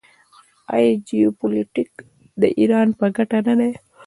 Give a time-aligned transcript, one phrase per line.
[0.75, 1.91] آیا جیوپولیټیک
[2.41, 3.71] د ایران په ګټه نه دی؟